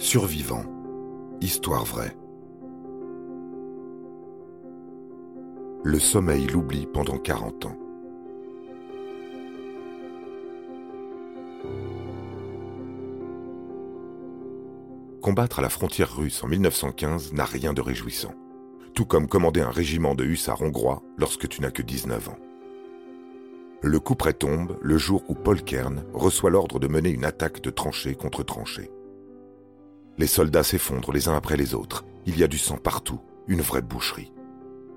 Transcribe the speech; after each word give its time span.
Survivant. 0.00 0.62
Histoire 1.40 1.84
vraie. 1.84 2.16
Le 5.82 5.98
sommeil 5.98 6.46
l'oublie 6.46 6.86
pendant 6.86 7.18
40 7.18 7.66
ans. 7.66 7.76
Combattre 15.20 15.58
à 15.58 15.62
la 15.62 15.68
frontière 15.68 16.16
russe 16.16 16.44
en 16.44 16.46
1915 16.46 17.32
n'a 17.32 17.44
rien 17.44 17.72
de 17.72 17.80
réjouissant, 17.80 18.34
tout 18.94 19.04
comme 19.04 19.26
commander 19.26 19.62
un 19.62 19.70
régiment 19.70 20.14
de 20.14 20.24
hussards 20.24 20.62
hongrois 20.62 21.02
lorsque 21.16 21.48
tu 21.48 21.60
n'as 21.60 21.72
que 21.72 21.82
19 21.82 22.28
ans. 22.28 22.38
Le 23.82 23.98
coup 23.98 24.14
près 24.14 24.32
tombe 24.32 24.78
le 24.80 24.96
jour 24.96 25.24
où 25.28 25.34
Paul 25.34 25.60
Kern 25.60 26.04
reçoit 26.14 26.50
l'ordre 26.50 26.78
de 26.78 26.86
mener 26.86 27.10
une 27.10 27.24
attaque 27.24 27.60
de 27.62 27.70
tranchée 27.70 28.14
contre 28.14 28.44
tranchée. 28.44 28.92
Les 30.18 30.26
soldats 30.26 30.64
s'effondrent 30.64 31.12
les 31.12 31.28
uns 31.28 31.36
après 31.36 31.56
les 31.56 31.74
autres. 31.74 32.04
Il 32.26 32.36
y 32.36 32.42
a 32.42 32.48
du 32.48 32.58
sang 32.58 32.76
partout, 32.76 33.20
une 33.46 33.60
vraie 33.60 33.82
boucherie. 33.82 34.32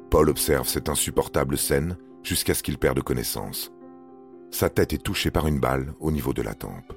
Paul 0.09 0.29
observe 0.29 0.67
cette 0.67 0.89
insupportable 0.89 1.59
scène 1.59 1.95
jusqu'à 2.23 2.55
ce 2.55 2.63
qu'il 2.63 2.79
perde 2.79 3.01
connaissance. 3.01 3.71
Sa 4.49 4.69
tête 4.69 4.93
est 4.93 5.03
touchée 5.03 5.29
par 5.29 5.45
une 5.47 5.59
balle 5.59 5.93
au 5.99 6.11
niveau 6.11 6.33
de 6.33 6.41
la 6.41 6.55
tempe. 6.55 6.93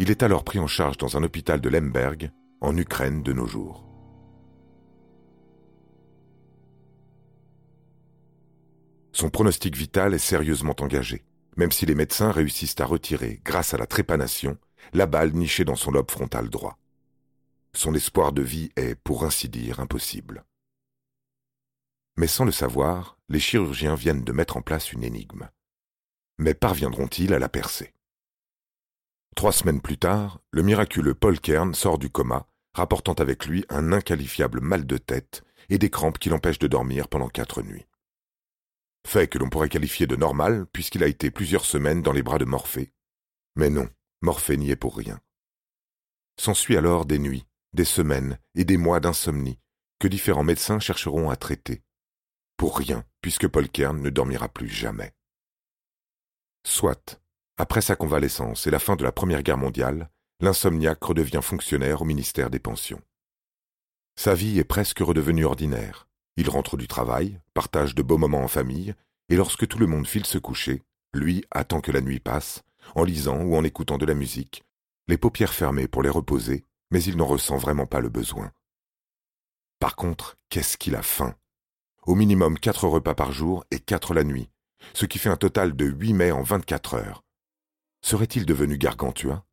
Il 0.00 0.10
est 0.10 0.24
alors 0.24 0.42
pris 0.42 0.58
en 0.58 0.66
charge 0.66 0.98
dans 0.98 1.16
un 1.16 1.22
hôpital 1.22 1.60
de 1.60 1.68
Lemberg, 1.68 2.32
en 2.60 2.76
Ukraine 2.76 3.22
de 3.22 3.32
nos 3.32 3.46
jours. 3.46 3.86
Son 9.12 9.30
pronostic 9.30 9.76
vital 9.76 10.14
est 10.14 10.18
sérieusement 10.18 10.76
engagé, 10.80 11.24
même 11.56 11.72
si 11.72 11.86
les 11.86 11.94
médecins 11.94 12.32
réussissent 12.32 12.80
à 12.80 12.86
retirer, 12.86 13.40
grâce 13.44 13.72
à 13.72 13.78
la 13.78 13.86
trépanation, 13.86 14.58
la 14.92 15.06
balle 15.06 15.32
nichée 15.32 15.64
dans 15.64 15.76
son 15.76 15.90
lobe 15.90 16.10
frontal 16.10 16.48
droit. 16.48 16.76
Son 17.72 17.94
espoir 17.94 18.32
de 18.32 18.42
vie 18.42 18.70
est, 18.76 18.94
pour 18.96 19.24
ainsi 19.24 19.48
dire, 19.48 19.80
impossible. 19.80 20.44
Mais 22.16 22.26
sans 22.26 22.44
le 22.44 22.52
savoir, 22.52 23.16
les 23.28 23.40
chirurgiens 23.40 23.94
viennent 23.94 24.24
de 24.24 24.32
mettre 24.32 24.56
en 24.56 24.62
place 24.62 24.92
une 24.92 25.04
énigme. 25.04 25.48
Mais 26.38 26.54
parviendront-ils 26.54 27.32
à 27.32 27.38
la 27.38 27.48
percer? 27.48 27.94
Trois 29.36 29.52
semaines 29.52 29.80
plus 29.80 29.98
tard, 29.98 30.40
le 30.50 30.62
miraculeux 30.62 31.14
Paul 31.14 31.38
Kern 31.38 31.74
sort 31.74 31.98
du 31.98 32.10
coma, 32.10 32.46
rapportant 32.74 33.14
avec 33.14 33.46
lui 33.46 33.64
un 33.68 33.92
inqualifiable 33.92 34.60
mal 34.60 34.86
de 34.86 34.98
tête 34.98 35.44
et 35.68 35.78
des 35.78 35.90
crampes 35.90 36.18
qui 36.18 36.28
l'empêchent 36.28 36.58
de 36.58 36.66
dormir 36.66 37.08
pendant 37.08 37.28
quatre 37.28 37.62
nuits. 37.62 37.86
Fait 39.06 39.28
que 39.28 39.38
l'on 39.38 39.48
pourrait 39.48 39.68
qualifier 39.68 40.06
de 40.06 40.16
normal 40.16 40.66
puisqu'il 40.72 41.04
a 41.04 41.06
été 41.06 41.30
plusieurs 41.30 41.64
semaines 41.64 42.02
dans 42.02 42.12
les 42.12 42.22
bras 42.22 42.38
de 42.38 42.44
Morphée. 42.44 42.92
Mais 43.56 43.70
non, 43.70 43.88
Morphée 44.20 44.56
n'y 44.56 44.70
est 44.70 44.76
pour 44.76 44.96
rien. 44.96 45.20
S'ensuit 46.38 46.76
alors 46.76 47.06
des 47.06 47.18
nuits, 47.18 47.46
des 47.72 47.84
semaines 47.84 48.38
et 48.54 48.64
des 48.64 48.76
mois 48.76 49.00
d'insomnie 49.00 49.58
que 49.98 50.08
différents 50.08 50.44
médecins 50.44 50.80
chercheront 50.80 51.30
à 51.30 51.36
traiter. 51.36 51.82
Pour 52.56 52.78
rien, 52.78 53.04
puisque 53.20 53.48
Paul 53.48 53.68
Kern 53.68 54.00
ne 54.00 54.10
dormira 54.10 54.48
plus 54.48 54.68
jamais. 54.68 55.14
Soit, 56.66 57.20
après 57.56 57.80
sa 57.80 57.96
convalescence 57.96 58.66
et 58.66 58.70
la 58.70 58.78
fin 58.78 58.96
de 58.96 59.04
la 59.04 59.12
Première 59.12 59.42
Guerre 59.42 59.58
mondiale, 59.58 60.10
l'insomniaque 60.40 61.02
redevient 61.04 61.40
fonctionnaire 61.42 62.02
au 62.02 62.04
ministère 62.04 62.50
des 62.50 62.58
Pensions. 62.58 63.02
Sa 64.16 64.34
vie 64.34 64.58
est 64.58 64.64
presque 64.64 64.98
redevenue 64.98 65.44
ordinaire. 65.44 66.08
Il 66.36 66.48
rentre 66.48 66.76
du 66.76 66.88
travail, 66.88 67.40
partage 67.54 67.94
de 67.94 68.02
beaux 68.02 68.18
moments 68.18 68.42
en 68.42 68.48
famille, 68.48 68.94
et 69.28 69.36
lorsque 69.36 69.66
tout 69.66 69.78
le 69.78 69.86
monde 69.86 70.06
file 70.06 70.26
se 70.26 70.38
coucher, 70.38 70.82
lui 71.14 71.44
attend 71.50 71.80
que 71.80 71.92
la 71.92 72.00
nuit 72.00 72.20
passe, 72.20 72.62
en 72.94 73.04
lisant 73.04 73.40
ou 73.40 73.56
en 73.56 73.64
écoutant 73.64 73.98
de 73.98 74.06
la 74.06 74.14
musique, 74.14 74.64
les 75.08 75.18
paupières 75.18 75.54
fermées 75.54 75.88
pour 75.88 76.02
les 76.02 76.08
reposer, 76.08 76.64
mais 76.90 77.02
il 77.02 77.16
n'en 77.16 77.26
ressent 77.26 77.56
vraiment 77.56 77.86
pas 77.86 78.00
le 78.00 78.08
besoin. 78.08 78.52
Par 79.78 79.96
contre, 79.96 80.36
qu'est-ce 80.48 80.76
qu'il 80.76 80.94
a 80.94 81.02
faim? 81.02 81.34
Au 82.06 82.14
minimum 82.14 82.58
quatre 82.58 82.86
repas 82.86 83.14
par 83.14 83.32
jour 83.32 83.64
et 83.70 83.78
quatre 83.78 84.14
la 84.14 84.24
nuit, 84.24 84.50
ce 84.94 85.06
qui 85.06 85.18
fait 85.18 85.28
un 85.28 85.36
total 85.36 85.76
de 85.76 85.86
huit 85.86 86.12
mets 86.12 86.32
en 86.32 86.42
vingt-quatre 86.42 86.94
heures. 86.94 87.22
Serait-il 88.02 88.46
devenu 88.46 88.78
gargantua? 88.78 89.44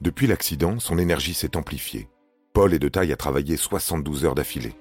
Depuis 0.00 0.26
l'accident, 0.26 0.78
son 0.78 0.98
énergie 0.98 1.34
s'est 1.34 1.56
amplifiée. 1.56 2.08
Paul 2.52 2.74
est 2.74 2.78
de 2.78 2.88
taille 2.88 3.12
à 3.12 3.16
travailler 3.16 3.56
72 3.56 4.24
heures 4.24 4.34
d'affilée. 4.34 4.74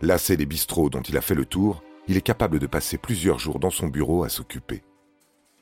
Lassé 0.00 0.36
des 0.36 0.46
bistrots 0.46 0.90
dont 0.90 1.02
il 1.02 1.16
a 1.16 1.20
fait 1.20 1.34
le 1.34 1.46
tour, 1.46 1.82
il 2.08 2.16
est 2.16 2.22
capable 2.22 2.58
de 2.58 2.66
passer 2.66 2.98
plusieurs 2.98 3.38
jours 3.38 3.58
dans 3.58 3.70
son 3.70 3.88
bureau 3.88 4.24
à 4.24 4.28
s'occuper. 4.28 4.82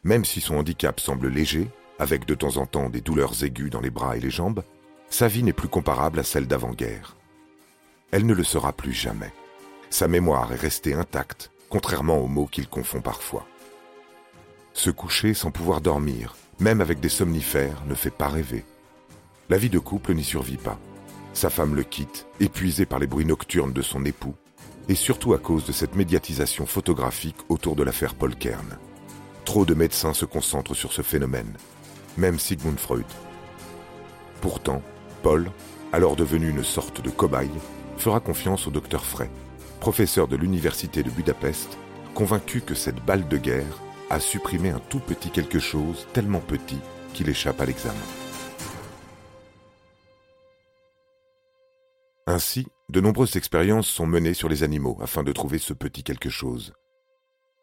Même 0.02 0.24
si 0.24 0.40
son 0.40 0.56
handicap 0.56 0.98
semble 0.98 1.28
léger, 1.28 1.70
avec 2.00 2.24
de 2.24 2.34
temps 2.34 2.56
en 2.56 2.64
temps 2.64 2.88
des 2.88 3.02
douleurs 3.02 3.44
aiguës 3.44 3.70
dans 3.70 3.82
les 3.82 3.90
bras 3.90 4.16
et 4.16 4.20
les 4.20 4.30
jambes, 4.30 4.64
sa 5.10 5.28
vie 5.28 5.42
n'est 5.42 5.52
plus 5.52 5.68
comparable 5.68 6.18
à 6.18 6.24
celle 6.24 6.46
d'avant-guerre. 6.46 7.14
Elle 8.10 8.24
ne 8.24 8.32
le 8.32 8.42
sera 8.42 8.72
plus 8.72 8.94
jamais. 8.94 9.32
Sa 9.90 10.08
mémoire 10.08 10.50
est 10.52 10.56
restée 10.56 10.94
intacte, 10.94 11.52
contrairement 11.68 12.18
aux 12.18 12.26
mots 12.26 12.48
qu'il 12.50 12.68
confond 12.68 13.02
parfois. 13.02 13.46
Se 14.72 14.88
coucher 14.88 15.34
sans 15.34 15.50
pouvoir 15.50 15.82
dormir, 15.82 16.36
même 16.58 16.80
avec 16.80 17.00
des 17.00 17.10
somnifères, 17.10 17.84
ne 17.86 17.94
fait 17.94 18.10
pas 18.10 18.28
rêver. 18.28 18.64
La 19.50 19.58
vie 19.58 19.70
de 19.70 19.78
couple 19.78 20.14
n'y 20.14 20.24
survit 20.24 20.56
pas. 20.56 20.78
Sa 21.34 21.50
femme 21.50 21.74
le 21.74 21.82
quitte, 21.82 22.26
épuisée 22.40 22.86
par 22.86 22.98
les 22.98 23.06
bruits 23.06 23.26
nocturnes 23.26 23.74
de 23.74 23.82
son 23.82 24.06
époux, 24.06 24.34
et 24.88 24.94
surtout 24.94 25.34
à 25.34 25.38
cause 25.38 25.66
de 25.66 25.72
cette 25.72 25.96
médiatisation 25.96 26.64
photographique 26.64 27.36
autour 27.50 27.76
de 27.76 27.82
l'affaire 27.82 28.14
Paul 28.14 28.34
Kern. 28.36 28.78
Trop 29.44 29.66
de 29.66 29.74
médecins 29.74 30.14
se 30.14 30.24
concentrent 30.24 30.74
sur 30.74 30.92
ce 30.92 31.02
phénomène, 31.02 31.56
même 32.16 32.38
Sigmund 32.38 32.78
Freud. 32.78 33.06
Pourtant, 34.40 34.82
Paul, 35.22 35.50
alors 35.92 36.16
devenu 36.16 36.48
une 36.48 36.64
sorte 36.64 37.00
de 37.00 37.10
cobaye, 37.10 37.50
fera 37.96 38.20
confiance 38.20 38.66
au 38.66 38.70
docteur 38.70 39.04
Frey, 39.04 39.30
professeur 39.80 40.28
de 40.28 40.36
l'université 40.36 41.02
de 41.02 41.10
Budapest, 41.10 41.76
convaincu 42.14 42.60
que 42.60 42.74
cette 42.74 43.04
balle 43.04 43.28
de 43.28 43.36
guerre 43.36 43.80
a 44.08 44.20
supprimé 44.20 44.70
un 44.70 44.80
tout 44.80 45.00
petit 45.00 45.30
quelque 45.30 45.58
chose 45.58 46.06
tellement 46.12 46.40
petit 46.40 46.78
qu'il 47.12 47.28
échappe 47.28 47.60
à 47.60 47.66
l'examen. 47.66 47.96
Ainsi, 52.26 52.66
de 52.88 53.00
nombreuses 53.00 53.36
expériences 53.36 53.88
sont 53.88 54.06
menées 54.06 54.34
sur 54.34 54.48
les 54.48 54.62
animaux 54.62 54.96
afin 55.00 55.24
de 55.24 55.32
trouver 55.32 55.58
ce 55.58 55.72
petit 55.72 56.04
quelque 56.04 56.30
chose. 56.30 56.72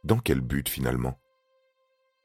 Dans 0.03 0.19
quel 0.19 0.41
but 0.41 0.67
finalement? 0.67 1.17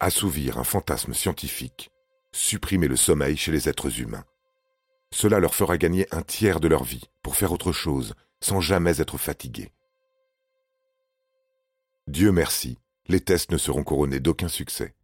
Assouvir 0.00 0.58
un 0.58 0.64
fantasme 0.64 1.14
scientifique 1.14 1.91
supprimer 2.32 2.88
le 2.88 2.96
sommeil 2.96 3.36
chez 3.36 3.52
les 3.52 3.68
êtres 3.68 4.00
humains. 4.00 4.24
Cela 5.12 5.38
leur 5.38 5.54
fera 5.54 5.76
gagner 5.78 6.06
un 6.10 6.22
tiers 6.22 6.60
de 6.60 6.68
leur 6.68 6.84
vie 6.84 7.04
pour 7.22 7.36
faire 7.36 7.52
autre 7.52 7.72
chose, 7.72 8.14
sans 8.40 8.60
jamais 8.60 9.00
être 9.00 9.18
fatigués. 9.18 9.72
Dieu 12.08 12.32
merci, 12.32 12.78
les 13.06 13.20
tests 13.20 13.52
ne 13.52 13.58
seront 13.58 13.84
couronnés 13.84 14.20
d'aucun 14.20 14.48
succès. 14.48 14.94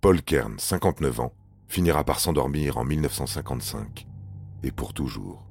Paul 0.00 0.22
Kern, 0.22 0.58
59 0.58 1.20
ans, 1.20 1.34
finira 1.68 2.04
par 2.04 2.20
s'endormir 2.20 2.78
en 2.78 2.84
1955, 2.84 4.06
et 4.62 4.70
pour 4.70 4.94
toujours. 4.94 5.49